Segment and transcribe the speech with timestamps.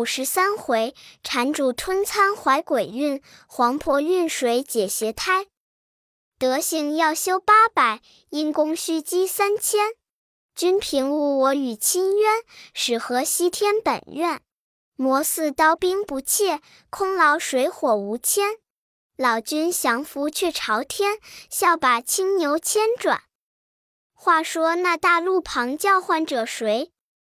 [0.00, 5.48] 五十三回，缠主吞餐怀鬼孕，黄婆运水解邪胎。
[6.38, 8.00] 德行要修八百，
[8.30, 9.92] 因功须积三千。
[10.54, 12.42] 君平误我与亲冤，
[12.72, 14.40] 始合西天本愿。
[14.96, 18.56] 魔似刀兵不怯，空劳水火无牵。
[19.18, 21.18] 老君降服却朝天，
[21.50, 23.24] 笑把青牛牵转。
[24.14, 26.90] 话说那大路旁叫唤者谁？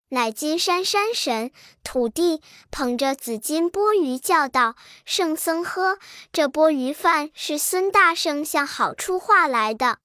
[0.09, 1.51] 乃金山山神
[1.83, 4.75] 土地，捧着紫金钵盂叫道
[5.05, 5.97] ：“圣僧喝，
[6.31, 9.97] 这钵盂饭是孙大圣向好处化来的。”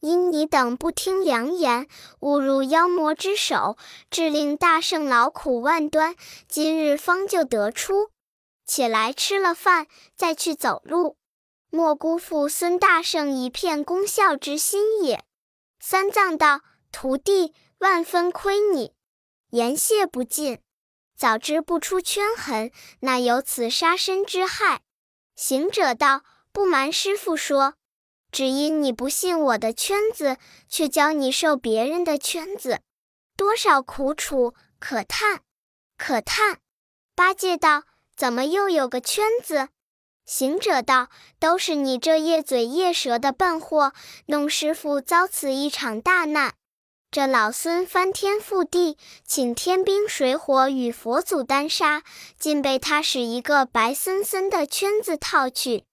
[0.00, 1.86] 因你等不听良言，
[2.20, 3.76] 误入妖魔之手，
[4.10, 6.16] 致令大圣劳苦万端，
[6.48, 8.10] 今日方就得出。
[8.66, 11.16] 且来吃了饭，再去走路，
[11.70, 15.22] 莫辜负孙大圣一片功效之心也。
[15.80, 18.94] 三藏道：“徒弟万分亏你，
[19.50, 20.60] 言谢不尽。
[21.16, 24.82] 早知不出圈痕，哪有此杀身之害？”
[25.36, 27.74] 行者道：“不瞒师傅说。”
[28.32, 30.36] 只因你不信我的圈子，
[30.68, 32.80] 却教你受别人的圈子，
[33.36, 35.40] 多少苦楚可叹，
[35.98, 36.60] 可叹。
[37.16, 37.82] 八戒道
[38.16, 39.70] ：“怎么又有个圈子？”
[40.24, 41.08] 行者道
[41.40, 43.92] ：“都是你这夜嘴夜舌的笨货，
[44.26, 46.54] 弄师傅遭此一场大难。
[47.12, 52.04] 这老孙翻天覆地，请天兵水火与佛祖单杀，
[52.38, 55.84] 竟被他使一个白森森的圈子套去。”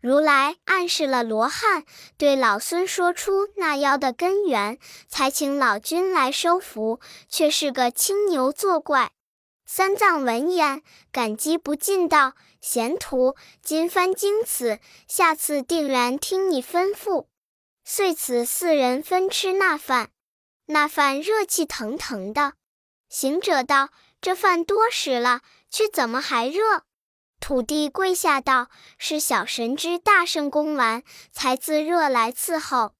[0.00, 1.84] 如来暗示了罗汉，
[2.16, 9.10] 对老孙说出那妖的根源，才请老君来收服，却是个青牛作怪。
[9.66, 17.26] 三藏闻言，感激不尽，道：“贤徒，今番经此，下次定然听你吩咐。”
[17.84, 20.10] 遂此四人分吃那饭，
[20.70, 22.54] 那饭热气腾腾的。
[23.08, 23.90] 行者道
[24.20, 26.84] ：“这饭多时了，却怎么还热？”
[27.40, 32.94] 土地跪下道：“是小神之大圣功完，才自热来伺候。”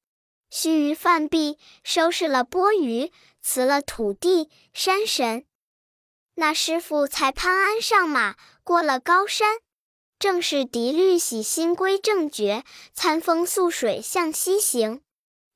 [0.50, 5.44] 须臾饭毕，收拾了钵盂，辞了土地山神。
[6.34, 8.34] 那师傅才攀鞍上马，
[8.64, 9.58] 过了高山，
[10.18, 15.02] 正是涤律洗心归正觉，餐风宿水向西行。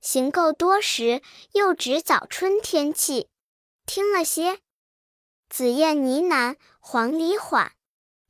[0.05, 1.23] 行够多时，
[1.53, 3.29] 又值早春天气。
[3.87, 4.59] 听了些，
[5.49, 7.73] 紫燕呢喃，黄鹂缓。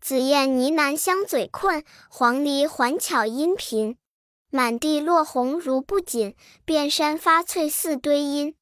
[0.00, 3.98] 紫燕呢喃香嘴困，黄鹂缓巧音频。
[4.50, 8.54] 满地落红如布锦，遍山发翠似堆阴。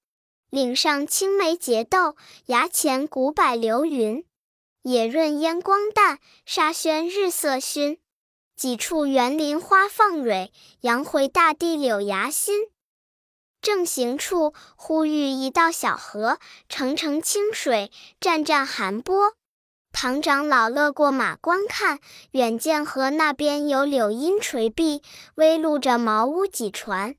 [0.48, 4.24] 岭上青梅结豆，崖前古柏流云。
[4.84, 8.00] 野润烟光淡，沙宣日色熏。
[8.56, 10.50] 几处园林花放蕊，
[10.80, 12.71] 阳回大地柳芽新。
[13.62, 19.34] 正行处，忽遇一道小河，澄澄清水，湛湛寒波。
[19.92, 22.00] 唐长老勒过马观看，
[22.32, 25.02] 远见河那边有柳荫垂碧，
[25.36, 27.14] 微露着茅屋几船。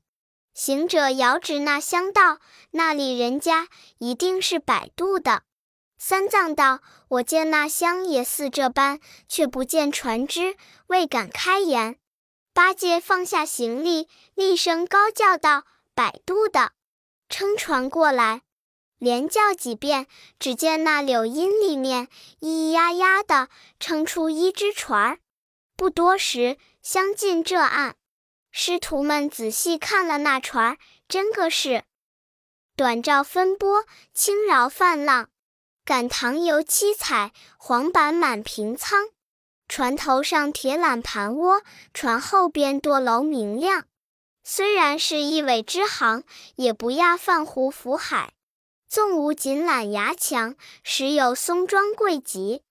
[0.52, 2.38] 行者遥指那乡道，
[2.72, 3.68] 那里人家
[3.98, 5.42] 一定是摆渡的。
[5.98, 10.56] 三藏道：“我见那乡也似这般，却不见船只，
[10.88, 11.96] 未敢开言。”
[12.52, 16.72] 八戒放下行李，厉声高叫道：“摆渡的，
[17.28, 18.42] 撑船过来！”
[18.98, 20.06] 连叫几遍，
[20.38, 22.08] 只见那柳荫里面
[22.40, 25.18] 咿咿呀呀的撑出一只船儿。
[25.76, 27.96] 不多时，相近这岸，
[28.50, 31.84] 师徒们仔细看了那船儿，真个是
[32.76, 33.84] 短棹分波，
[34.14, 35.28] 轻饶泛浪，
[35.84, 39.08] 赶塘游七彩，黄板满平仓。
[39.68, 41.62] 船头上铁缆盘窝，
[41.92, 43.86] 船后边舵楼明亮。
[44.46, 46.22] 虽然是一尾之行，
[46.56, 48.34] 也不亚泛湖浮海。
[48.86, 52.62] 纵无锦缆牙强，时有松庄贵极，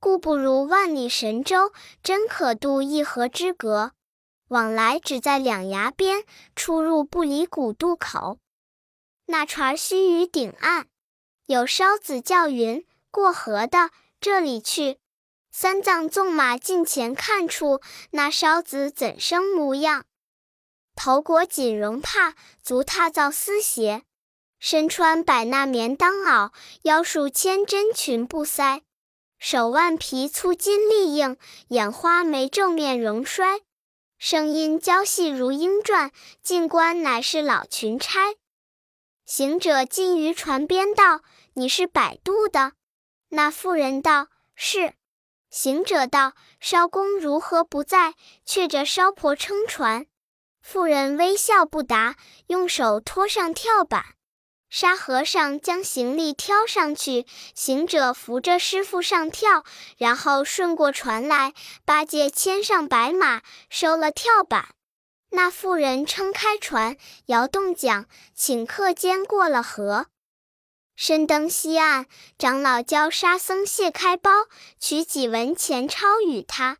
[0.00, 1.72] 故不如万里神州，
[2.02, 3.92] 真可渡一河之隔。
[4.48, 6.24] 往来只在两崖边，
[6.56, 8.38] 出入不离古渡口。
[9.26, 10.88] 那船须于顶岸，
[11.44, 14.98] 有烧子叫云过河的，这里去。
[15.52, 17.82] 三藏纵马近前看处，
[18.12, 20.06] 那烧子怎生模样？
[20.98, 24.02] 头裹锦绒帕，足踏皂丝鞋。
[24.58, 26.50] 身穿百衲棉当袄，
[26.82, 28.82] 腰束千针裙布塞，
[29.38, 31.36] 手腕皮粗筋力硬，
[31.68, 33.60] 眼花眉皱面容衰，
[34.18, 36.10] 声音娇细如莺啭，
[36.42, 38.34] 近观乃是老裙钗。
[39.24, 41.20] 行者近于船边道
[41.54, 42.72] ：“你是摆渡的？”
[43.30, 44.94] 那妇人道：“是。”
[45.48, 48.14] 行者道：“艄公如何不在，
[48.44, 50.06] 却着艄婆撑船？”
[50.70, 52.16] 妇人微笑不答，
[52.48, 54.04] 用手托上跳板。
[54.68, 57.24] 沙和尚将行李挑上去，
[57.54, 59.64] 行者扶着师傅上跳，
[59.96, 61.54] 然后顺过船来。
[61.86, 64.68] 八戒牵上白马，收了跳板。
[65.30, 66.98] 那妇人撑开船，
[67.28, 68.04] 摇动桨，
[68.36, 70.08] 顷刻间过了河。
[70.94, 72.04] 身登西岸，
[72.36, 74.30] 长老教沙僧卸开包，
[74.78, 76.76] 取几文钱钞与他。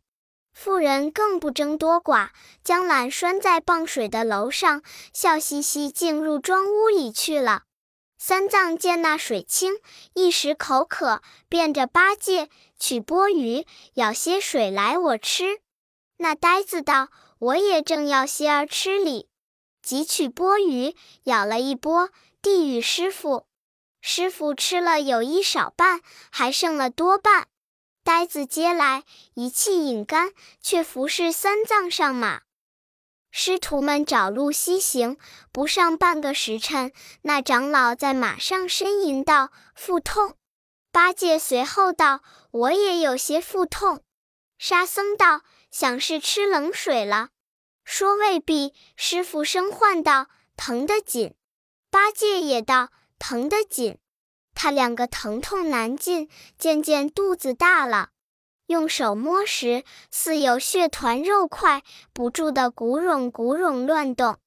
[0.61, 2.31] 妇人更不争多寡，
[2.65, 4.83] 将缆拴在傍水的楼上，
[5.13, 7.63] 笑嘻嘻进入庄屋里去了。
[8.17, 9.75] 三藏见那水清，
[10.15, 15.61] 一时口渴，便着八戒取钵盂舀些水来，我吃。
[16.17, 17.07] 那呆子道
[17.39, 19.29] ：“我也正要些儿吃哩。”
[19.81, 22.09] 即取钵盂舀了一钵，
[22.41, 23.45] 递与师傅。
[24.01, 27.47] 师傅吃了有一少半，还剩了多半。
[28.03, 29.03] 呆子接来
[29.33, 30.31] 一气饮干，
[30.61, 32.41] 却服侍三藏上马。
[33.31, 35.17] 师徒们找路西行，
[35.51, 36.91] 不上半个时辰，
[37.21, 40.35] 那长老在马上呻吟道：“腹痛。”
[40.91, 44.01] 八戒随后道：“我也有些腹痛。”
[44.57, 47.29] 沙僧道：“想是吃冷水了。”
[47.85, 48.73] 说未必。
[48.95, 51.35] 师傅声唤道：“疼得紧。”
[51.91, 53.99] 八戒也道：“疼得紧。”
[54.61, 56.27] 他两个疼痛难禁，
[56.57, 58.09] 渐渐肚子大了。
[58.67, 64.37] 用手摸时，似有血团肉块不住的鼓冗鼓冗乱动。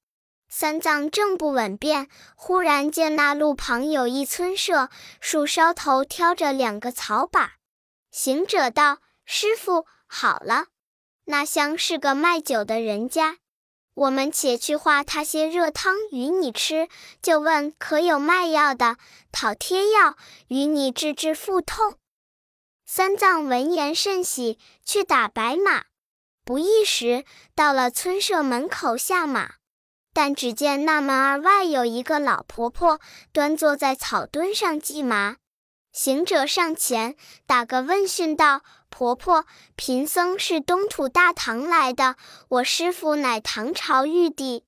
[0.47, 7.53] 三藏正不稳便，忽然见那路旁有一村舍，树梢头挑着两个草把。
[8.11, 10.67] 行者道：“师傅，好了，
[11.25, 13.37] 那厢是个卖酒的人家，
[13.95, 16.87] 我们且去化他些热汤与你吃，
[17.21, 18.97] 就问可有卖药的，
[19.31, 20.17] 讨贴药
[20.47, 21.95] 与你治治腹痛。”
[22.85, 25.85] 三藏闻言甚喜，去打白马。
[26.45, 27.23] 不一时，
[27.55, 29.53] 到了村舍门口下马，
[30.13, 32.99] 但只见那门儿外有一个老婆婆
[33.31, 35.37] 端坐在草墩上系麻。
[35.93, 38.63] 行者上前打个问讯道
[38.93, 42.15] ：“婆婆，贫僧是东土大唐来的，
[42.47, 44.65] 我师傅乃唐朝玉帝，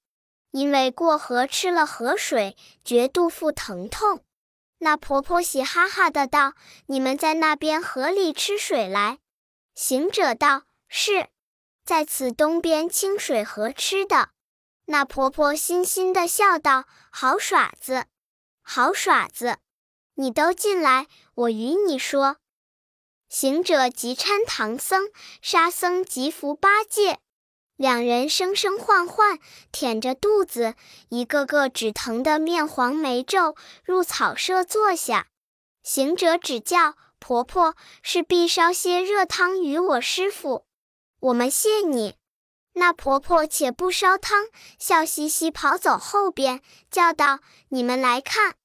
[0.49, 4.23] 因为过河吃了河水，觉肚腹疼痛。”
[4.79, 6.53] 那婆婆喜哈哈的道
[6.87, 9.19] ：“你们在那边河里吃水来。”
[9.75, 11.27] 行者道：“是，
[11.85, 14.29] 在此东边清水河吃的。”
[14.85, 18.05] 那婆婆欣欣的笑道：“好耍子，
[18.63, 19.59] 好耍子！
[20.15, 21.05] 你都进来，
[21.35, 22.37] 我与你说。”
[23.37, 25.09] 行者急搀唐僧，
[25.41, 27.19] 沙僧急扶八戒。
[27.75, 29.39] 两人生生唤唤，
[29.73, 30.75] 舔着肚子，
[31.09, 35.27] 一个个只疼得面黄眉皱，入草舍坐下。
[35.83, 40.65] 行者指教婆婆是必烧些热汤与我师傅，
[41.19, 42.15] 我们谢你。
[42.75, 44.45] 那婆婆且不烧汤，
[44.79, 48.55] 笑嘻嘻跑走后边，叫道：“你们来看，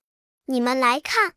[0.44, 1.34] 你们来看。”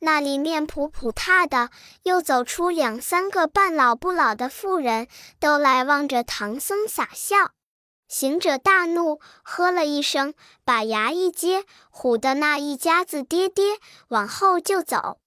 [0.00, 1.70] 那里面普普踏的，
[2.04, 5.08] 又走出两三个半老不老的妇人，
[5.40, 7.50] 都来望着唐僧傻笑。
[8.06, 10.32] 行者大怒，喝了一声，
[10.64, 13.78] 把牙一接，唬得那一家子跌跌
[14.08, 15.18] 往后就走。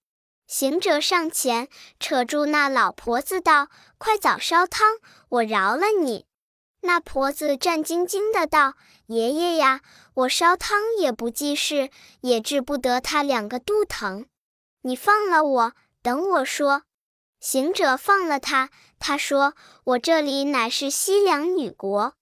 [0.48, 1.68] 行者上前
[2.00, 3.68] 扯住那老婆子道
[4.00, 4.98] ：“快早烧汤，
[5.30, 6.26] 我饶了你。”
[6.82, 8.74] 那婆子战兢兢的道
[9.06, 9.82] ：“爷爷呀，
[10.16, 11.92] 我烧汤也不济事，
[12.22, 14.26] 也治不得他两个肚疼。”
[14.84, 16.84] 你放了我，等我说。
[17.40, 18.70] 行者放了他，
[19.00, 22.14] 他说：“我这里乃是西凉女国，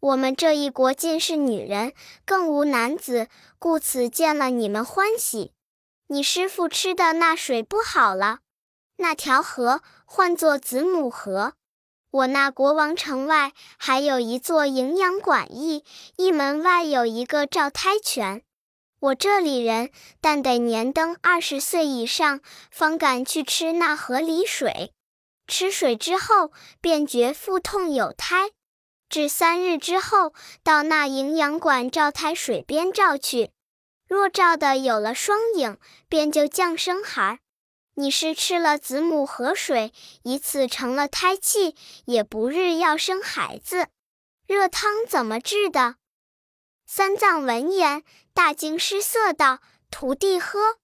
[0.00, 1.92] 我们这一国尽是女人，
[2.24, 3.28] 更无男子，
[3.58, 5.52] 故此见了你们欢喜。
[6.06, 8.40] 你师傅吃的那水不好了，
[8.96, 11.54] 那条河唤作子母河。
[12.10, 15.84] 我那国王城外还有一座营养馆驿，
[16.16, 18.42] 驿门外有一个照胎泉。”
[19.02, 19.90] 我这里人，
[20.20, 22.40] 但得年登二十岁以上，
[22.70, 24.92] 方敢去吃那河里水。
[25.48, 28.52] 吃水之后，便觉腹痛有胎。
[29.08, 30.32] 至三日之后，
[30.62, 33.50] 到那营养馆照胎水边照去。
[34.06, 35.78] 若照的有了双影，
[36.08, 37.38] 便就降生孩儿。
[37.96, 39.92] 你是吃了子母河水，
[40.22, 43.88] 以此成了胎气，也不日要生孩子。
[44.46, 45.96] 热汤怎么治的？
[46.84, 48.04] 三藏闻言，
[48.34, 49.60] 大惊失色，道
[49.90, 50.78] ：“徒弟喝，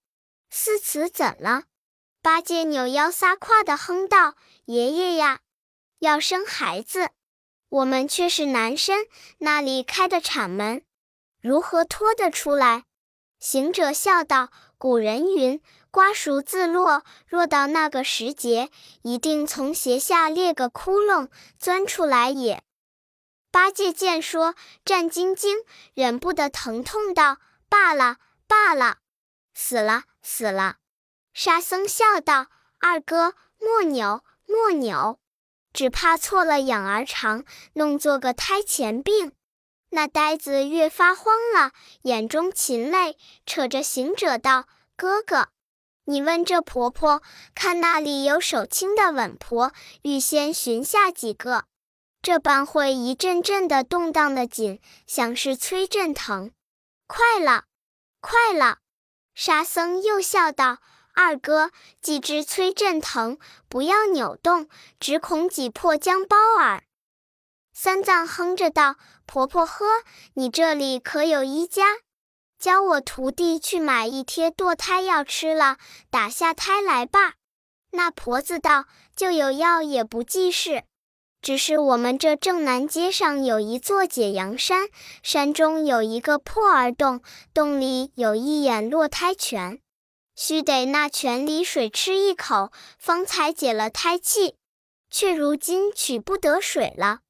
[0.51, 1.65] 似此怎了？”
[2.21, 4.35] 八戒扭腰撒胯的哼道
[4.67, 5.41] ：“爷爷呀，
[6.01, 7.11] 要生孩子，
[7.71, 9.07] 我们却是男生，
[9.39, 10.83] 那里开的产门，
[11.41, 12.85] 如何拖得出来？”
[13.41, 18.69] 行者笑道：“古人云，瓜熟自落，若到那个时节，
[19.03, 22.63] 一定从鞋下裂个窟窿，钻出来也。”
[23.51, 25.65] 八戒见说，战兢兢，
[25.95, 27.39] 忍不得疼痛道
[27.69, 28.99] ：“罢了，罢了，
[29.55, 30.77] 死了，死了。
[31.33, 32.49] 沙僧笑道
[32.81, 35.19] ：“二哥，莫扭，莫扭，
[35.73, 39.33] 只怕错了养儿长，弄作个胎前病。”
[39.91, 45.49] 那呆子越发慌了，眼中噙泪，扯着行者道：“哥哥，
[46.05, 47.23] 你问这婆婆，
[47.55, 51.65] 看那里有手轻的稳婆，预先寻下几个。
[52.29, 56.51] 这般会一阵阵的动荡的紧，像是催阵疼。
[57.07, 57.65] 快了，
[58.21, 58.81] 快了。”
[59.35, 60.77] 沙僧又笑道
[61.17, 61.71] ：“二哥，
[62.03, 63.39] 既知催阵疼，
[63.71, 64.69] 不要扭动，
[65.01, 66.83] 只恐挤破浆包耳。”
[67.73, 69.87] 三藏哼着道：“婆婆呵，
[70.35, 71.83] 你这里可有医家？
[72.59, 75.79] 教我徒弟去买一贴堕胎药吃了，
[76.11, 77.37] 打下胎来吧。”
[77.93, 78.85] 那婆子道
[79.17, 80.85] ：“就有药也不济事，
[81.41, 84.89] 只是我们这正南街上有一座解阳山，
[85.23, 87.23] 山中有一个破儿洞，
[87.55, 89.81] 洞里有一眼落胎泉，
[90.35, 94.57] 须得那泉里水吃一口，方才解了胎气，
[95.11, 97.21] 却如今取不得水了。”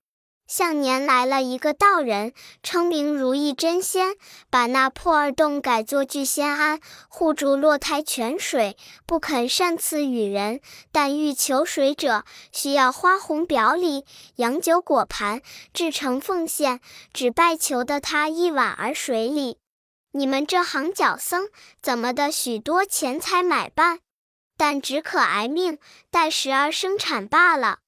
[0.48, 4.16] 向年来了一个道人，称名如意真仙，
[4.48, 8.76] 把那破二洞改作聚仙庵，护住落胎泉水，
[9.06, 10.60] 不肯擅赐与人。
[10.90, 15.42] 但欲求水者，需要花红表里、洋酒果盘，
[15.74, 16.80] 制成奉献，
[17.12, 19.58] 只拜求得他一碗儿水里。
[20.12, 21.48] 你们这行脚僧，
[21.82, 23.98] 怎么的许多钱财买办？
[24.56, 25.78] 但只可挨命，
[26.10, 27.80] 待时而生产罢了。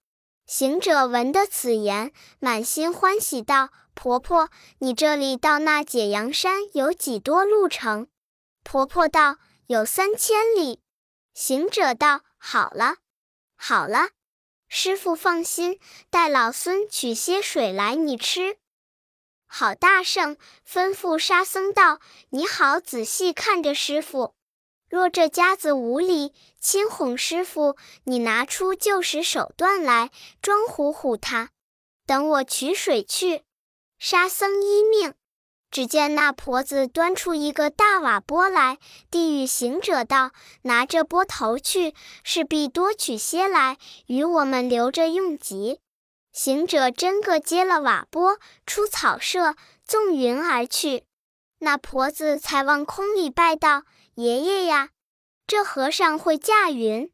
[0.51, 8.09] 行者闻得此言，满心欢喜，道：“婆婆，你这里到那解阳山有几多路程？”
[8.65, 9.37] 婆婆道
[9.69, 10.81] ：“有三千里。”
[11.35, 12.97] 行者道：“好了，
[13.55, 14.09] 好了，
[14.69, 15.79] 师傅放心，
[16.11, 18.57] 待老孙取些水来，你吃。”
[19.47, 20.37] 好大圣
[20.69, 24.35] 吩咐沙僧道：“你好仔细看着师傅。”
[24.91, 30.11] 若这家子无礼，亲哄师傅，你拿出救时手段来，
[30.43, 31.51] 装唬唬他。
[32.07, 33.45] 等我取水去。
[34.01, 35.15] 沙僧依命。
[35.71, 38.79] 只见那婆子端出一个大瓦钵来，
[39.09, 40.33] 递与行者道
[40.63, 41.95] ：“拿这钵头去，
[42.25, 45.79] 势必多取些来，与我们留着用急。”
[46.35, 49.55] 行者真个接了瓦钵，出草舍，
[49.87, 51.05] 纵云而去。
[51.61, 53.85] 那婆子才往空里拜道。
[54.21, 54.91] 爷爷呀，
[55.47, 57.11] 这和尚会驾云，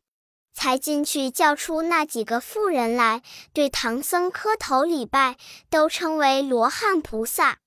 [0.52, 3.22] 才进去叫出那几个妇人来，
[3.52, 5.36] 对唐僧磕头礼拜，
[5.70, 7.58] 都称为罗汉菩萨。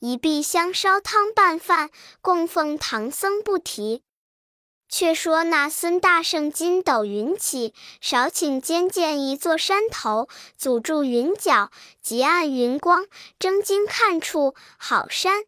[0.00, 1.88] 一壁香烧汤拌饭，
[2.20, 4.02] 供奉唐僧不提。
[4.90, 7.72] 却说那孙大圣筋斗云起，
[8.02, 11.70] 少顷间见一座山头，阻住云脚，
[12.02, 13.06] 极暗云光，
[13.38, 15.44] 睁睛看处，好山！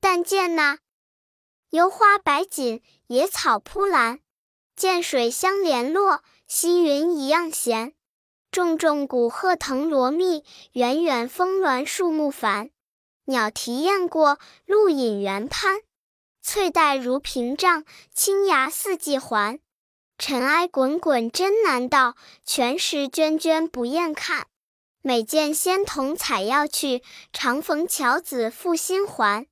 [0.00, 0.78] 但见那。
[1.70, 4.20] 油花白锦，野草铺蓝，
[4.74, 7.92] 涧水相连络，溪云一样闲。
[8.50, 12.70] 重重古鹤藤萝密，远远峰峦树木繁。
[13.26, 15.82] 鸟啼雁过，鹿引猿攀。
[16.40, 17.84] 翠带如屏障，
[18.14, 19.58] 青崖四季环。
[20.16, 24.46] 尘埃滚滚真难到，泉石涓涓不厌看。
[25.02, 29.46] 每见仙童采药去，常逢樵子负心还。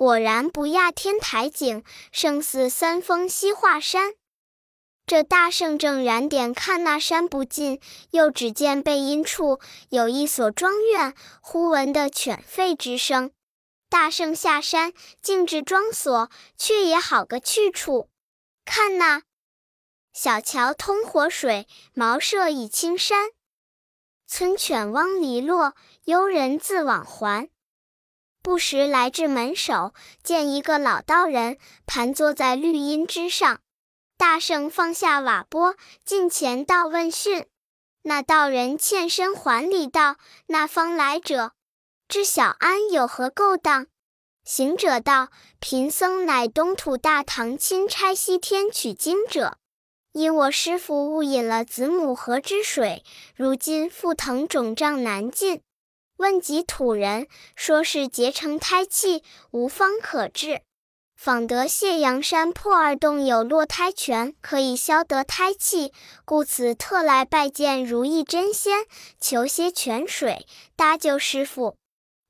[0.00, 4.14] 果然不亚天台景，胜似三峰西华山。
[5.04, 7.78] 这大圣正燃点看那山不近，
[8.12, 13.30] 又只见背阴处有一所庄院，忽闻得犬吠之声。
[13.90, 18.08] 大圣下山，径至庄所，却也好个去处。
[18.64, 19.24] 看那
[20.14, 23.32] 小桥通活水，茅舍倚青山。
[24.26, 27.50] 村犬汪篱落，幽人自往还。
[28.50, 33.60] 不时来至门首，见一个老道人盘坐在绿荫之上。
[34.18, 37.46] 大圣放下瓦钵，近前道问讯。
[38.02, 40.16] 那道人欠身还礼道
[40.50, 41.52] ：“那方来者，
[42.08, 43.86] 知小安有何勾当？”
[44.42, 45.28] 行者道
[45.60, 49.58] ：“贫僧乃东土大唐钦差西天取经者，
[50.10, 53.04] 因我师父误饮了子母河之水，
[53.36, 55.62] 如今腹疼肿胀难禁。”
[56.20, 59.22] 问及土人，说是结成胎气，
[59.52, 60.60] 无方可治。
[61.16, 65.94] 访得谢阳山破二洞有落胎泉，可以消得胎气，
[66.26, 68.84] 故此特来拜见如意真仙，
[69.18, 70.46] 求些泉水
[70.76, 71.76] 搭救师傅。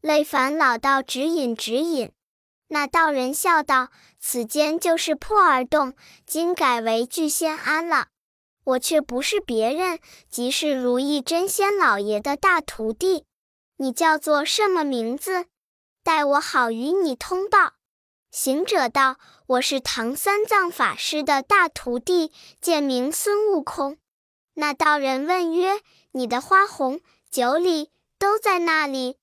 [0.00, 2.12] 累烦老道指引指引。
[2.68, 3.88] 那道人笑道
[4.20, 5.94] ：“此间就是破二洞，
[6.24, 8.06] 今改为聚仙庵了。
[8.62, 13.24] 我却不是别人，即是如意真仙老爷的大徒弟。”
[13.82, 15.46] 你叫做什么名字？
[16.04, 17.76] 待我好与你通报。
[18.30, 19.16] 行者道
[19.48, 23.96] ：“我是唐三藏法师的大徒弟，剑名孙悟空。”
[24.52, 25.80] 那道人问曰
[26.12, 29.16] ：“你的花红、酒礼都在那里？”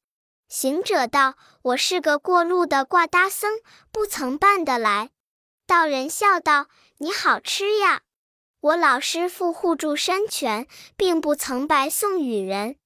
[0.49, 3.59] 行者道：“我是个过路的挂搭僧，
[3.91, 5.11] 不曾办得来。”
[5.67, 6.65] 道人笑道
[6.97, 8.01] ：“你好吃呀！
[8.59, 12.77] 我老师傅护住山泉，并不曾白送与人。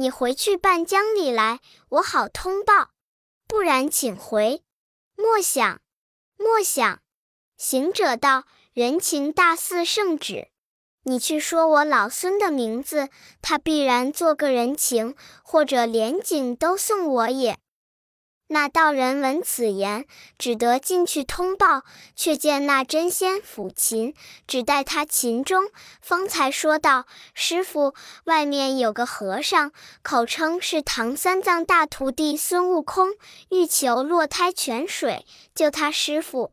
[0.00, 2.92] 你回去办江里来，我好通报。
[3.46, 4.62] 不然，请回。”
[5.14, 5.82] 莫想，
[6.38, 7.02] 莫想！
[7.58, 10.48] 行者道：“人情大似圣旨，
[11.02, 13.10] 你去说我老孙的名字，
[13.42, 17.58] 他必然做个人情，或者连景都送我也。”
[18.52, 21.84] 那道人闻此言，只得进去通报，
[22.16, 24.12] 却见那真仙抚琴，
[24.48, 25.68] 只待他琴中，
[26.00, 29.70] 方才说道：“师傅，外面有个和尚，
[30.02, 33.10] 口称是唐三藏大徒弟孙悟空，
[33.50, 36.50] 欲求落胎泉水，救他师傅。”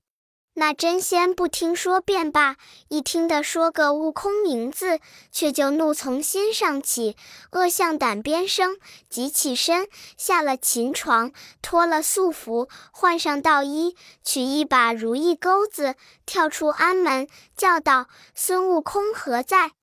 [0.59, 2.55] 那真仙不听说便罢，
[2.87, 4.99] 一听得说个悟空名字，
[5.31, 7.15] 却就怒从心上起，
[7.51, 9.87] 恶向胆边生，即起身
[10.17, 15.93] 下了琴床，脱了素服，换上道衣，取一把如意钩子，
[16.25, 19.73] 跳出安门，叫道：“孙悟空何在？”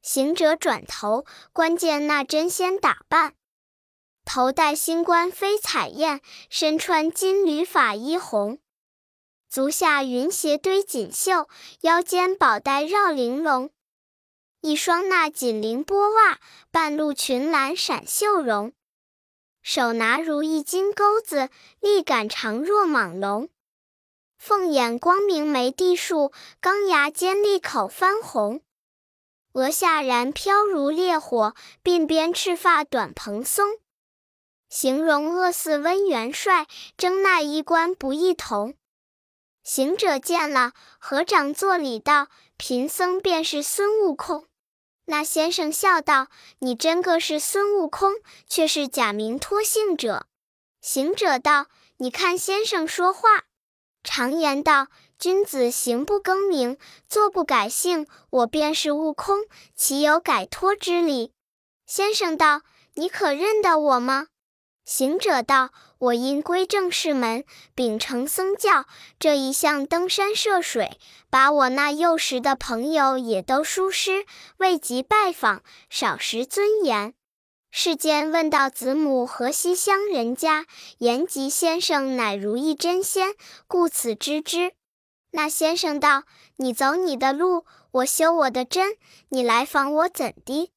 [0.00, 3.34] 行者转头，观见那真仙打扮，
[4.24, 8.58] 头戴星冠飞彩燕，身穿金缕法衣红。
[9.52, 11.46] 足下云鞋堆锦绣，
[11.82, 13.68] 腰间宝带绕玲珑。
[14.62, 16.40] 一双那锦绫波袜，
[16.70, 18.72] 半露裙栏闪绣绒。
[19.60, 23.50] 手拿如意金钩子，力杆长若蟒龙。
[24.38, 28.62] 凤眼光明眉地竖，钢牙尖利口翻红。
[29.52, 31.54] 额下燃飘如烈火，
[31.84, 33.76] 鬓边赤发短蓬松。
[34.70, 36.66] 形容恶似温元帅，
[36.96, 38.74] 争那衣冠不异同。
[39.64, 42.28] 行者见了，合掌作礼道
[42.58, 44.46] ：“贫僧便是孙悟空。”
[45.06, 46.28] 那先生笑道
[46.60, 48.14] ：“你真个是孙悟空，
[48.48, 50.26] 却是假名托姓者。”
[50.80, 51.66] 行者道
[51.98, 53.44] ：“你看先生说话，
[54.02, 56.76] 常言道，君子行不更名，
[57.08, 58.06] 坐不改姓。
[58.30, 59.44] 我便是悟空，
[59.76, 61.32] 岂有改托之理？”
[61.86, 62.62] 先生道
[62.94, 64.26] ：“你可认得我吗？”
[64.84, 68.86] 行者道：“我因归正士门，秉承僧教，
[69.18, 70.98] 这一向登山涉水，
[71.30, 77.14] 把我那幼时的朋友也都疏失，未及拜访，少识尊严。
[77.70, 80.66] 世间问到子母河西乡人家，
[80.98, 83.34] 言及先生乃如意真仙，
[83.68, 84.72] 故此知之。”
[85.30, 86.24] 那先生道
[86.58, 88.96] ：“你走你的路，我修我的真，
[89.28, 90.70] 你来访我怎的？”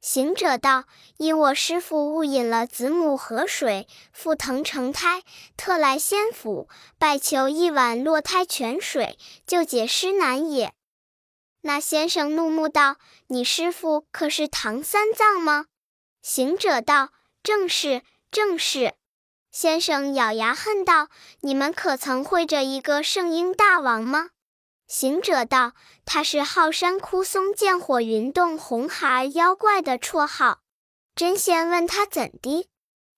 [0.00, 0.84] 行者道
[1.18, 5.22] ：“因我师父误饮了子母河水，腹疼成胎，
[5.56, 10.72] 特来仙府拜求一碗落胎泉水，救解师难也。”
[11.62, 15.66] 那先生怒目道：“你师父可是唐三藏吗？”
[16.22, 17.10] 行者道
[17.42, 18.94] ：“正是，正是。”
[19.50, 21.08] 先生咬牙恨道
[21.42, 24.30] ：“你们可曾会着一个圣婴大王吗？”
[24.88, 25.74] 行者道
[26.06, 30.60] ：“他是浩山枯松见火云洞红孩妖怪的绰号。”
[31.14, 32.66] 真仙问他怎的？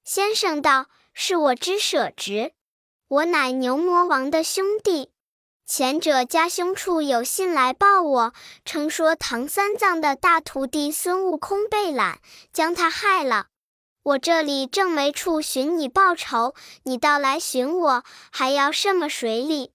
[0.05, 2.53] 先生道：“是我之舍侄，
[3.07, 5.13] 我乃牛魔王的兄弟。
[5.65, 8.33] 前者家兄处有信来报我，
[8.65, 12.19] 称说唐三藏的大徒弟孙悟空被懒，
[12.53, 13.47] 将他害了。
[14.03, 19.71] 我这里正没处寻你报仇，你倒来寻我，还要什么水礼？”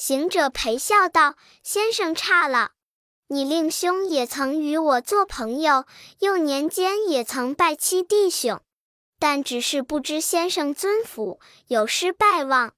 [0.00, 2.70] 行者陪笑道：“先生差了，
[3.26, 5.84] 你令兄也曾与我做朋友，
[6.20, 8.62] 幼年间也曾拜妻弟兄，
[9.18, 12.72] 但只是不知先生尊府，有失拜望。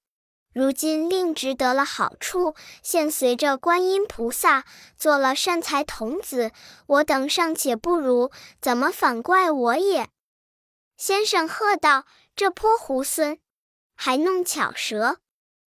[0.53, 4.65] 如今令侄得了好处，现随着观音菩萨
[4.99, 6.51] 做了善财童子，
[6.89, 10.09] 我等尚且不如，怎么反怪我也？”
[10.99, 12.05] 先生喝道
[12.35, 13.39] ：“这泼猢狲，
[13.95, 15.19] 还弄巧舌！”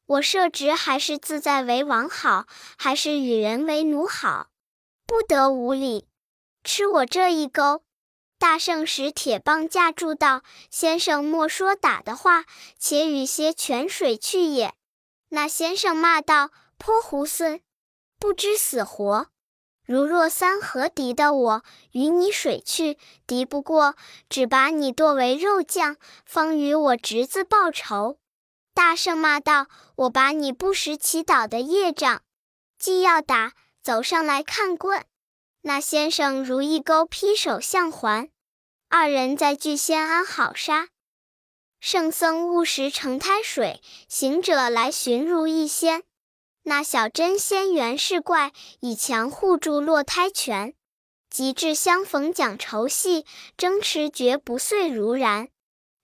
[0.06, 2.46] 我设职还是自在为王好，
[2.78, 4.48] 还是与人为奴好？
[5.08, 6.08] 不得无礼，
[6.63, 7.84] 吃我这一钩！
[8.38, 12.44] 大圣使铁棒架住道：“先生莫说打的话，
[12.78, 14.74] 且与些泉水去也。”
[15.30, 17.62] 那先生骂道：“泼猢狲，
[18.20, 19.28] 不知死活！
[19.86, 23.96] 如若三合敌的我，与你水去，敌不过，
[24.30, 28.18] 只把你剁为肉酱，方与我侄子报仇。”
[28.74, 32.22] 大圣骂道：“我把你不识祈祷的业障，
[32.80, 35.06] 既要打，走上来看棍。”
[35.62, 38.30] 那先生如意钩劈手相还，
[38.90, 40.90] 二人在聚仙安好杀。
[41.80, 46.04] 圣僧误食成胎水，行者来寻如意仙。
[46.64, 50.74] 那小真仙原是怪，以强护住落胎泉。
[51.30, 53.26] 及至相逢讲愁戏，
[53.58, 55.50] 争持绝不遂如然。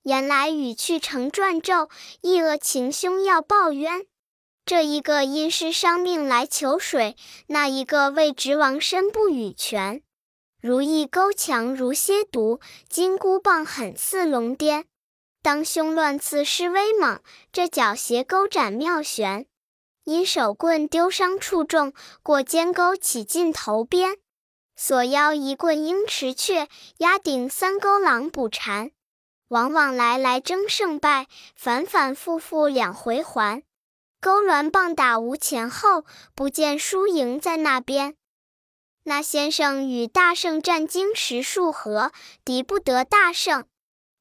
[0.04, 1.90] 言来语去成转咒，
[2.22, 4.06] 一恶情凶要报冤。
[4.66, 7.16] 这一个因失伤命来求水，
[7.48, 10.04] 那一个为执王身不与泉。
[10.62, 14.86] 如意钩强如蝎毒，金箍棒狠似龙颠。
[15.42, 19.46] 当胸乱刺势威猛，这脚斜勾斩妙悬。
[20.04, 24.18] 因手棍丢伤处重，过肩钩起尽头边。
[24.76, 28.92] 锁腰一棍应池雀，压顶三钩狼捕蝉。
[29.50, 33.62] 往往来来争胜败，反反复复两回还。
[34.22, 38.16] 钩鸾棒打无前后，不见输赢在那边。
[39.04, 42.12] 那先生与大圣战经十数合，
[42.46, 43.66] 敌不得大圣。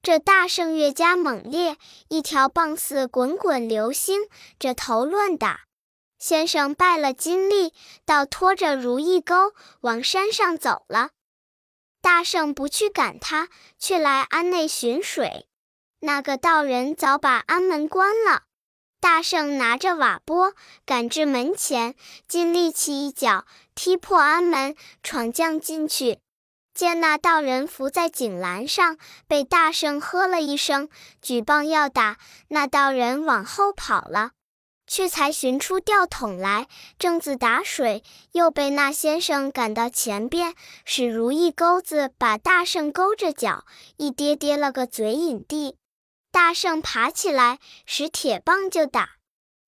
[0.00, 1.76] 这大圣越加猛烈，
[2.08, 4.22] 一条棒似滚滚流星，
[4.58, 5.62] 这头乱打。
[6.18, 7.74] 先生败了金力，
[8.06, 11.10] 倒拖着如意钩往山上走了。
[12.08, 15.46] 大圣不去赶他，却来庵内寻水。
[16.00, 18.44] 那个道人早把庵门关了。
[18.98, 20.54] 大圣拿着瓦钵
[20.86, 21.94] 赶至门前，
[22.26, 23.44] 尽力气一脚
[23.74, 26.20] 踢破庵门，闯将进去。
[26.72, 30.88] 见那道人伏在井栏上，被大圣喝了一声，
[31.20, 32.16] 举棒要打。
[32.48, 34.30] 那道人往后跑了，
[34.88, 36.66] 却才寻出吊桶来，
[36.98, 43.64] 正自打水，又被那先生赶到前边，使如意钩子把大圣勾着脚，
[43.98, 45.76] 一跌跌了个嘴引地。
[46.32, 49.16] 大圣爬起来，使铁棒就打，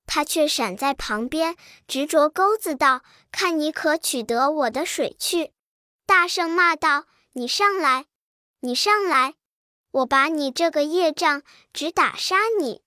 [0.07, 1.57] 他却闪在旁边，
[1.87, 5.53] 执着钩子道：“看你可取得我的水去。”
[6.07, 7.05] 大圣骂道
[7.35, 8.07] ：“你上来，
[8.61, 9.35] 你上来！
[9.93, 12.83] 我把你这个业障，只打杀你。”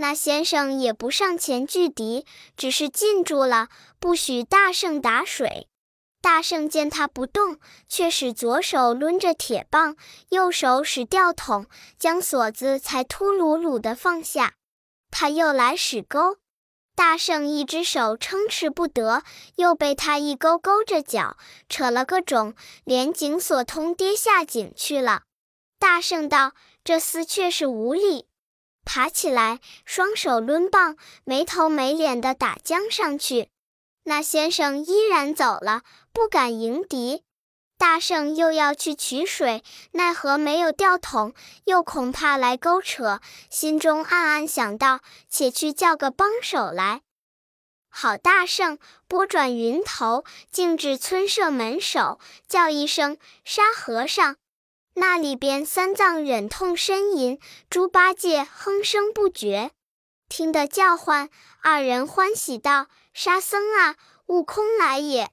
[0.00, 2.24] 那先生也不上前拒敌，
[2.56, 5.66] 只是禁住了，不许大圣打水。
[6.20, 7.58] 大圣见他不动，
[7.88, 9.96] 却使左手抡着铁棒，
[10.28, 11.66] 右手使吊桶，
[11.98, 14.54] 将锁子才秃噜噜的放下。
[15.10, 16.36] 他又来使钩。
[16.94, 19.24] 大圣一只手撑持不得，
[19.56, 21.36] 又被他一勾勾着脚，
[21.68, 25.22] 扯了个肿，连井锁通跌下井去了。
[25.80, 26.52] 大圣道
[26.84, 28.26] ：“这厮却是无礼！”
[28.88, 33.50] 爬起来，双手抡棒，没头没脸的打将上去。
[34.04, 37.22] 那先生依然走了，不敢迎敌。
[37.76, 43.20] 大圣又要去取水，奈何没有吊桶，又恐怕来勾扯，
[43.50, 47.02] 心中暗暗想到：且去叫个帮手来。
[47.90, 54.36] 好大圣拨转云头，径至村舍门首，叫一声“沙和尚”。
[54.98, 57.38] 那里边三藏忍痛呻吟，
[57.70, 59.70] 猪八戒哼声不绝。
[60.28, 61.30] 听得叫唤，
[61.62, 65.30] 二人欢喜道：“沙僧啊，悟空来也！”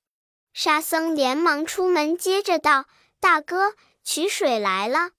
[0.54, 2.86] 沙僧连忙出门接着道
[3.20, 3.74] ：“大哥，
[4.04, 5.12] 取水来了。”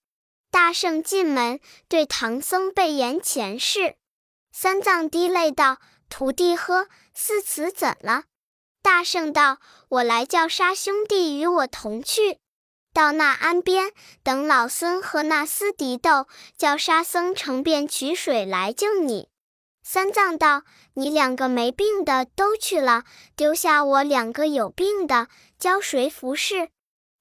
[0.50, 3.96] 大圣进门，对唐僧备言前事。
[4.52, 5.78] 三藏滴泪道
[6.09, 8.24] ：“徒弟呵，四此怎了？”
[8.80, 9.59] 大圣道
[9.90, 12.38] ：“我来叫沙兄弟与我同去，
[12.96, 19.28] 到那岸边等老孙和那厮敌斗，叫沙僧乘便取水来救你。”
[19.85, 20.62] 三藏道
[20.96, 23.04] ：“你两个没病的都去了，
[23.37, 25.28] 丢下我两个有病的，
[25.59, 26.70] 教谁服侍？”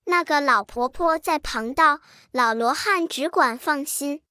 [0.07, 1.99] 那个老婆婆在旁道
[2.31, 4.21] ：“老罗汉只管放心，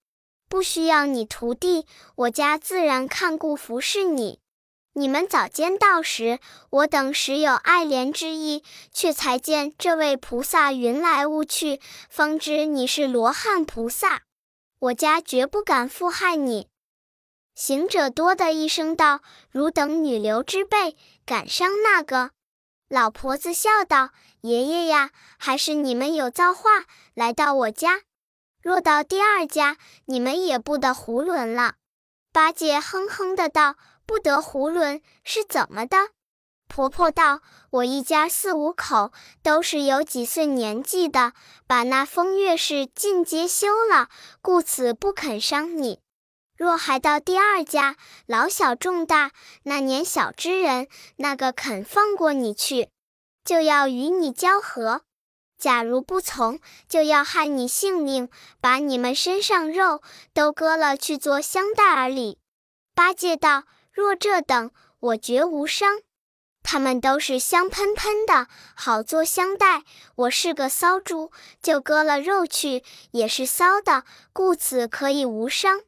[0.48, 4.40] 不需要你徒弟，我家自然看顾服侍你。
[4.96, 6.38] 你们早间到时，
[6.70, 14.22] 我等实有爱怜之意，却才见这位菩萨云来雾去，方知你是罗汉菩萨。
[14.78, 16.68] 我家绝不敢负害你。”
[17.56, 22.30] 行者多的一声道：“汝等女流之辈，敢伤那个？”
[22.88, 24.10] 老婆子笑道
[24.42, 28.02] ：“爷爷呀，还是你们有造化，来到我家。
[28.62, 31.74] 若到第二家，你们也不得囫囵了。”
[32.32, 36.10] 八戒哼哼的道：“不得囫囵是怎么的？”
[36.66, 37.40] 婆婆道
[37.70, 39.12] ：“我一家四五口，
[39.42, 41.32] 都是有几岁年纪的，
[41.66, 44.08] 把那风月事尽皆休了，
[44.40, 46.00] 故此不肯伤你。”
[46.56, 49.32] 若还到第二家，老小重大，
[49.64, 52.88] 那年小之人，那个肯放过你去，
[53.44, 55.00] 就要与你交合；
[55.58, 58.28] 假如不从，就要害你性命，
[58.60, 60.00] 把你们身上肉
[60.32, 62.38] 都割了去做香袋儿里。
[62.94, 63.64] 八戒道
[63.94, 66.00] ：“若这等，我绝无伤。
[66.64, 69.84] 他们都是香喷喷的，好做香袋。
[70.16, 71.30] 我是个骚猪，
[71.62, 75.82] 就割了肉去，也是骚的，故此可以无伤。”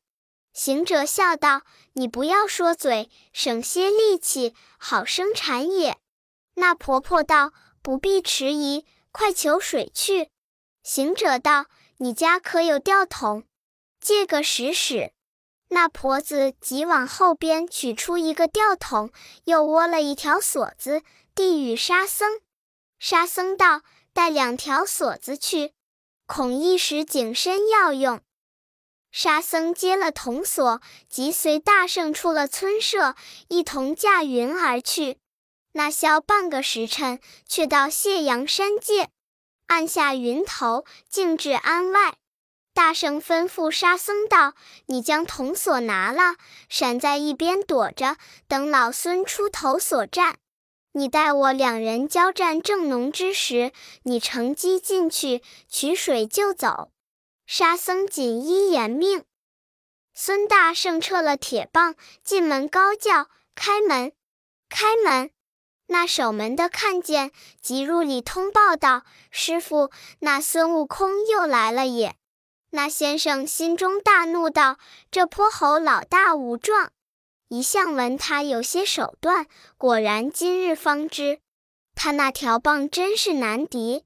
[0.55, 1.63] 行者笑道
[1.95, 5.97] ：“你不要说嘴，省些力气，好生产也。”
[6.55, 10.31] 那婆婆道：“不必迟疑，快求水去。”
[10.85, 11.67] 行者道
[11.99, 13.45] ：“你家可有吊桶？
[14.01, 15.13] 借个使使。”
[15.69, 19.11] 那婆子急往后边取出一个吊桶，
[19.45, 21.03] 又窝了一条锁子，
[21.35, 22.41] 递与沙僧。
[22.99, 23.83] 沙僧道
[24.15, 25.73] ：“带两条锁子去，
[26.27, 28.21] 恐一时景深要用。”
[29.11, 33.17] 沙僧接了铜锁，即随大圣出了村舍，
[33.49, 35.19] 一同驾云而去。
[35.73, 39.11] 那消半个时辰，却到谢阳山界，
[39.67, 42.17] 按下云头，径至庵外。
[42.77, 44.53] 大圣吩咐沙僧道
[44.85, 46.37] ：“你将铜锁拿了，
[46.69, 50.37] 闪在一边躲着，等老孙出头所战。
[50.93, 56.91] 你待我两人交战正浓之时，你乘机进去取水就走。”
[57.49, 59.25] 沙僧锦衣严命。
[60.13, 64.13] 孙大圣撤了铁棒，进门高叫：“开门，
[64.69, 65.31] 开门！”
[65.89, 72.15] 那守门的看见，即入里通报道：“师傅，那孙悟空又来了也。”
[72.77, 74.77] 那先生心中大怒，道
[75.11, 76.91] ：“这泼猴老大无状，
[77.49, 79.47] 一向闻他有些手段，
[79.79, 81.41] 果然今日方知，
[81.95, 84.05] 他那条棒真是难敌。”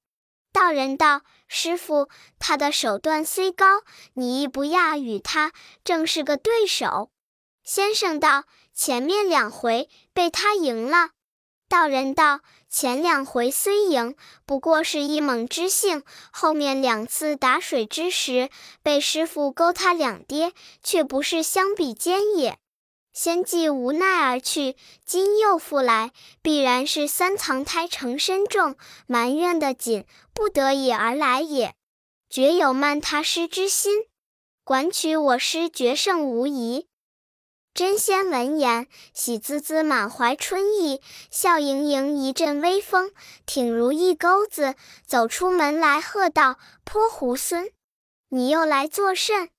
[0.54, 5.50] 道人道：“师傅，他的手段虽高，你亦不亚与他，
[5.82, 7.10] 正是个对手。”
[7.66, 11.10] 先生道：“前面两回被他赢了。”
[11.68, 12.38] 道人道。
[12.70, 14.14] 前两回虽赢，
[14.46, 18.48] 不过是一猛之性；后面两次打水之时，
[18.80, 22.58] 被师傅勾他两跌，却不是相比肩也。
[23.12, 28.76] 先既无奈而去，今又复来，必然是三藏胎成身重，
[29.08, 31.74] 埋怨的紧，不得已而来也，
[32.30, 34.04] 绝有慢他师之心。
[34.62, 36.86] 管取我师决胜无疑。
[37.72, 43.12] 真仙闻言，喜滋滋，满怀春意，笑盈盈，一阵微风，
[43.46, 44.74] 挺如一钩子，
[45.06, 47.70] 走出门来，喝道：“泼猢狲，
[48.28, 49.50] 你又来作甚？”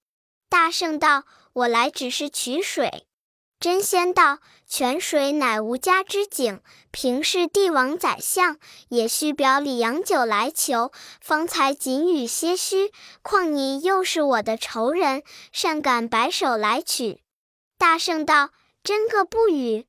[0.50, 3.08] 大圣道：“我来只是取水。”
[3.60, 6.60] 真仙道：“泉水乃吾家之井，
[6.91, 8.58] 平是帝王宰相，
[8.89, 12.91] 也需表里洋酒来求，方才仅与些虚。
[13.21, 17.21] 况你又是我的仇人，善敢摆手来取？”
[17.82, 18.52] 大圣道
[18.86, 19.88] ：“真个不语。”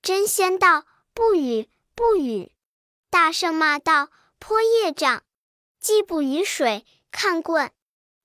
[0.00, 2.52] 真仙道：“不语，不语。”
[3.10, 5.24] 大圣骂道：“泼业障！
[5.80, 7.72] 既不语水，看棍，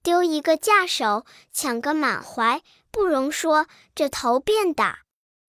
[0.04, 5.00] 丢一个架手，抢个满怀，不容说，这头便打。”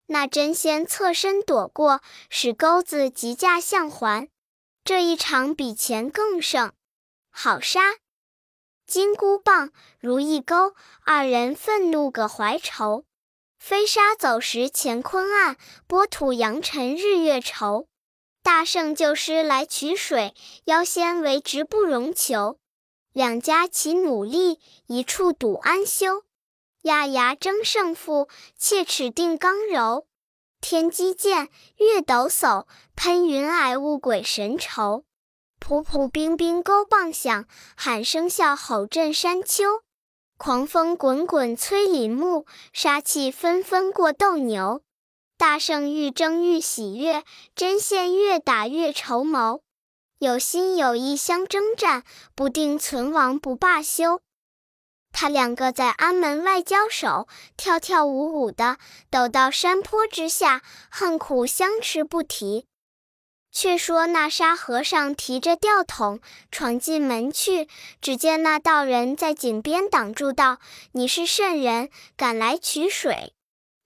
[0.07, 1.99] 那真仙侧身躲过，
[2.29, 4.29] 使钩子急架相还。
[4.85, 6.71] 这一场比前更胜，
[7.29, 7.97] 好杀！
[8.85, 13.03] 金箍棒如意钩，二人愤怒个怀愁。
[13.67, 17.85] 飞沙走石乾坤暗，波土扬尘日月愁。
[18.41, 22.59] 大圣救师来取水，妖仙为直不容求。
[23.11, 26.23] 两家齐努力，一处赌安休。
[26.83, 30.07] 压牙争胜负，切齿定刚柔。
[30.61, 35.03] 天机剑，月斗叟，喷云霭雾鬼神愁。
[35.59, 39.81] 普普冰冰钩棒响，喊声啸吼震山丘。
[40.37, 44.83] 狂风滚滚摧林木，杀气纷纷过斗牛。
[45.35, 47.23] 大圣愈争愈喜悦，
[47.55, 49.61] 真仙越打越筹谋。
[50.19, 52.03] 有心有意相征战，
[52.35, 54.21] 不定存亡不罢休。
[55.11, 58.77] 他两个在安门外交手，跳跳舞舞的，
[59.09, 62.66] 抖到山坡之下，恨苦相持不提。
[63.59, 66.19] 却说那沙和尚提着吊桶
[66.51, 67.67] 闯进门去，
[67.99, 70.59] 只见那道人在井边挡住道
[70.93, 73.33] ：“你是甚人，敢来取水？”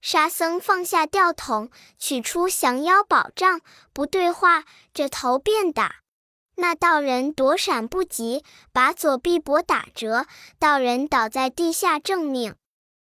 [0.03, 3.61] 沙僧放下吊桶，取出降妖宝杖，
[3.93, 6.01] 不对话，这头便打。
[6.57, 10.25] 那道人躲闪不及，把左臂膊打折，
[10.59, 12.55] 道人倒在地下正命。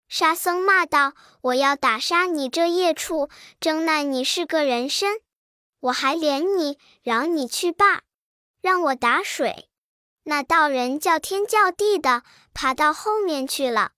[0.07, 3.27] 沙僧骂道：“我要打杀你这孽畜，
[3.59, 5.15] 争奈你是个人身。”
[5.81, 8.01] 我还怜你，饶你去罢，
[8.61, 9.69] 让我打水。
[10.23, 13.91] 那道人叫天叫地的，爬到后面去了。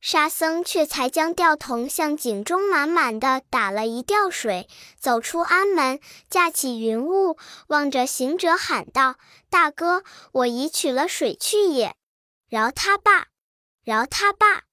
[0.00, 4.68] 沙僧却才将吊桶向井中满满的打了一吊水，
[4.98, 9.14] 走出庵门，架起云雾，望着行者喊道
[9.48, 11.94] ：“大哥，我已取了水去也，
[12.48, 13.28] 饶他罢，
[13.84, 14.64] 饶他罢。”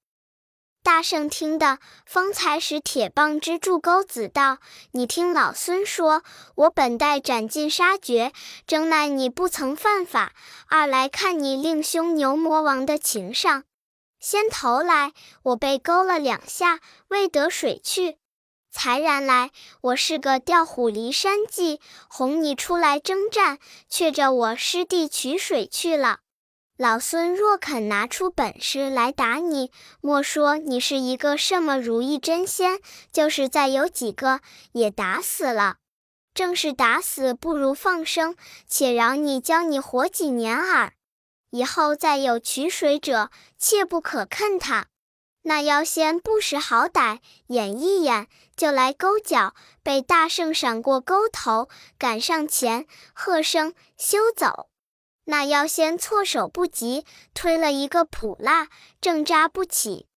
[0.90, 4.58] 大圣听得，方才使铁棒支住钩子，道
[4.90, 6.24] ：“你听老孙说，
[6.56, 8.32] 我本待斩尽杀绝，
[8.66, 10.32] 争奈你不曾犯法；
[10.66, 13.62] 二来看你令兄牛魔王的情上，
[14.18, 15.12] 先头来，
[15.44, 18.18] 我被勾了两下，未得水去。
[18.72, 26.18] 才然来，我是个调虎离山计，哄你出来征战，却着我师弟取水去了。
[26.80, 32.80] 老孙若肯拿出本事来打你，莫说你是一个什么如意真仙，
[33.12, 34.40] 就是再有几个，
[34.72, 35.76] 也打死了。
[36.32, 38.34] 正是打死不如放生，
[38.66, 40.94] 且饶你教你活几年耳。
[41.50, 44.86] 以后再有取水者，切不可坑他。
[45.42, 54.69] 那妖仙不识好歹，眼一眼就来勾脚，被大圣闪过勾头，赶上前，喝声休走。
[55.30, 58.68] 那妖仙措手不及，推了一个普蜡，
[59.00, 60.08] 正扎不起。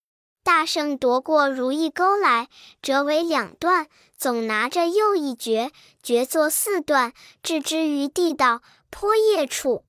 [0.43, 2.49] 大圣夺过如意钩来，
[2.82, 5.71] 折为两段，总拿着又一绝，
[6.02, 9.86] 绝作四段，置之于地道坡叶处。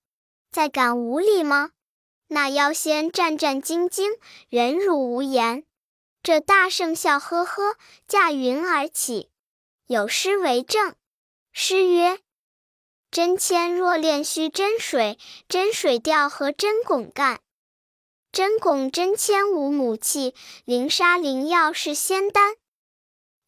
[0.52, 1.70] 再敢无礼吗？
[2.28, 4.18] 那妖仙战战兢兢，
[4.50, 5.64] 忍辱无言。
[6.22, 9.30] 这大圣笑呵呵，驾云而起，
[9.86, 10.94] 有诗为证。
[11.50, 12.18] 诗曰
[13.14, 17.38] ：“真铅若炼须真水，真水调和真汞干。
[18.32, 22.56] 真汞真铅无母气，灵砂灵药是仙丹。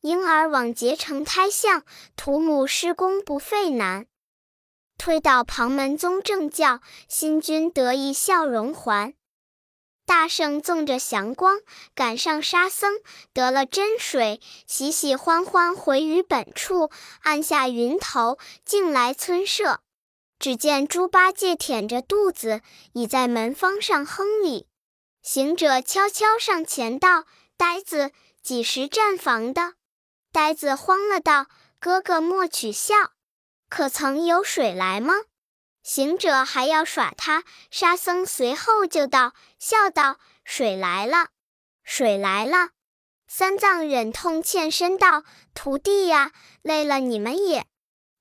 [0.02, 1.82] 婴儿往结成胎相，
[2.14, 4.06] 土母施工不费难。”
[4.98, 9.14] 推倒旁门宗正教，新君得意笑容还。
[10.06, 11.58] 大圣纵着祥光，
[11.94, 13.00] 赶上沙僧，
[13.32, 16.90] 得了真水，喜喜欢欢回于本处，
[17.22, 19.80] 按下云头，径来村舍。
[20.38, 24.68] 只见猪八戒舔着肚子，倚在门方上哼里。
[25.22, 27.24] 行者悄悄上前道
[27.58, 29.74] ：“呆子，几时站房的？”
[30.30, 31.46] 呆子慌了，道
[31.80, 32.94] ：“哥哥莫取笑。”
[33.68, 35.14] 可曾有水来吗？
[35.86, 41.28] 行者还要耍他，沙僧随后就到，笑道：“水来了，
[41.84, 42.70] 水来了。”
[43.30, 45.22] 三藏忍痛欠身道
[45.54, 47.66] ：“徒弟呀，累了你们也。”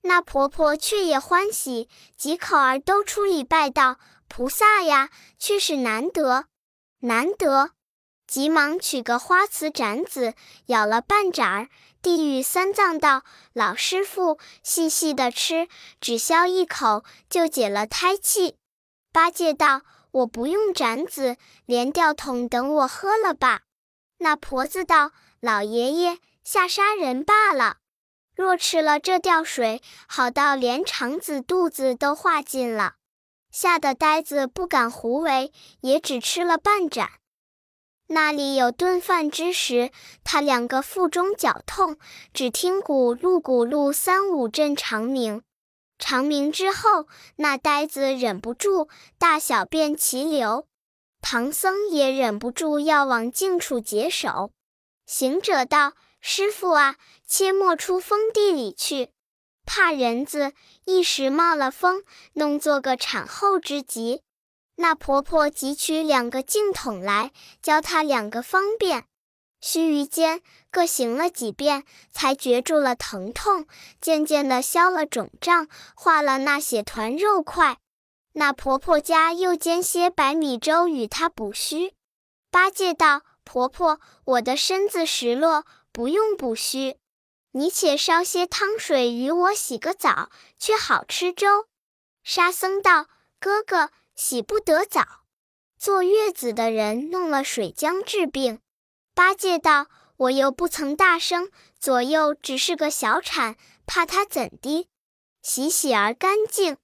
[0.03, 3.97] 那婆婆却也欢喜，几口儿都出礼拜道
[4.29, 6.45] ：“菩萨呀，却是难得，
[6.99, 7.71] 难得。”
[8.27, 10.33] 急忙取个花瓷盏子，
[10.67, 11.69] 舀了半盏儿。
[12.01, 15.67] 递与三藏道：“老师傅，细细的吃，
[15.99, 18.57] 只消一口就解了胎气。”
[19.11, 23.61] 八戒道：“我不用盏子，连吊桶等我喝了吧。”
[24.19, 27.77] 那婆子道：“老爷爷吓杀人罢了，
[28.35, 32.95] 若吃了这吊水，好到连肠子肚子都化尽了。”
[33.51, 37.09] 吓得呆子不敢胡为，也只吃了半盏。
[38.07, 39.91] 那里有顿饭之时，
[40.23, 41.97] 他两个腹中绞痛，
[42.33, 45.41] 只听咕噜咕噜三五阵长鸣。
[45.97, 50.67] 长鸣之后，那呆子忍不住大小便齐流，
[51.21, 54.51] 唐僧也忍不住要往净处解手。
[55.07, 59.09] 行者道：“师傅啊，切莫出封地里去，
[59.65, 64.21] 怕人子一时冒了风，弄作个产后之急。”
[64.77, 69.05] 那婆婆急取两个净桶来，教她两个方便。
[69.61, 73.65] 须臾间，各行了几遍，才觉住了疼痛，
[73.99, 77.77] 渐渐的消了肿胀，化了那血团肉块。
[78.33, 81.93] 那婆婆家又煎些白米粥与她补虚。
[82.51, 86.97] 八戒道：“婆婆，我的身子实落，不用补虚，
[87.53, 91.67] 你且烧些汤水与我洗个澡，却好吃粥。”
[92.23, 93.07] 沙僧道
[93.39, 95.05] ：“哥哥。”洗不得澡，
[95.77, 98.59] 坐月子的人弄了水浆治病。
[99.13, 104.89] 八戒道：“我又不曾大声，左右只是个小产，怕他怎的？
[105.41, 106.77] 洗洗而干净。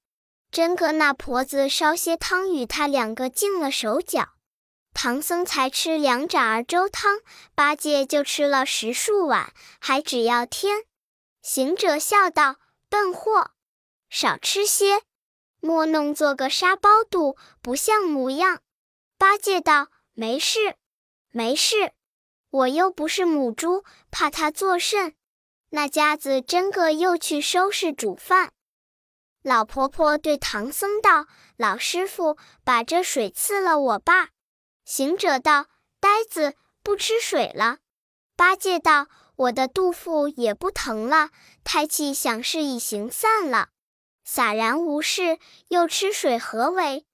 [0.50, 4.34] 真个那婆子烧些汤与他两个净了手脚。
[4.92, 7.20] 唐僧才吃两盏儿粥汤，
[7.54, 10.84] 八戒就吃了十数碗，还只要添。
[11.40, 12.56] 行者笑道
[12.90, 13.52] ：“笨货，
[14.10, 15.02] 少吃些。”
[15.64, 18.62] 莫弄做个沙包肚，不像模样。
[19.16, 20.74] 八戒道：“没事，
[21.30, 21.92] 没事，
[22.50, 25.14] 我又不是母猪，怕他作甚？”
[25.70, 28.52] 那家子真个又去收拾煮饭。
[29.42, 34.30] 老婆婆对唐僧道：“老师傅，把这水赐了我吧。”
[34.84, 35.66] 行者道
[36.00, 37.78] ：“呆子，不吃水了。”
[38.34, 39.06] 八戒道
[39.36, 41.30] ：“我的肚腹也不疼了，
[41.62, 43.68] 胎气想是已行散了。”
[44.34, 47.04] 洒然无事，又吃水何为？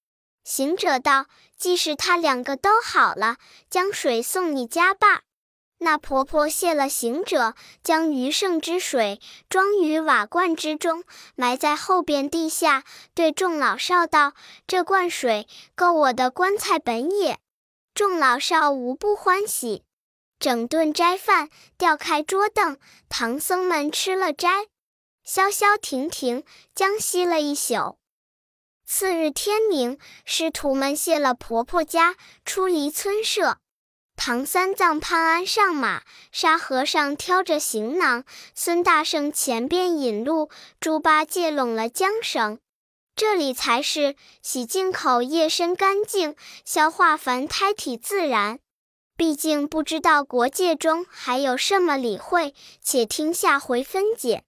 [0.45, 1.27] 行者道
[1.59, 3.39] ：“既是他两个都好了，
[3.69, 5.23] 将水送你家吧。”
[5.79, 11.03] 那婆婆谢了行者，将余剩之水装于瓦罐之中，
[11.35, 14.35] 埋在后边地下，对众老少道
[14.69, 17.41] ：“这罐水够我的棺材本也。”
[17.95, 19.83] 众老少无不欢喜。
[20.39, 24.69] 整顿斋饭，调开桌凳，唐僧们吃了斋，
[25.29, 26.43] 消消停停，
[26.75, 27.99] 将息了一宿。
[28.87, 32.17] 次日天明，师徒们谢了婆婆家，
[32.47, 33.59] 出离村舍。
[34.17, 36.01] 唐三藏、潘安上马，
[36.33, 38.25] 沙和尚挑着行囊，
[38.55, 40.49] 孙大圣前边引路，
[40.81, 42.59] 猪八戒拢了缰绳。
[43.15, 48.61] 这里才是洗净口，夜深干净，消化凡胎体自然。
[49.15, 54.45] 毕竟不知道国界中还有什么理会，且听下回分解。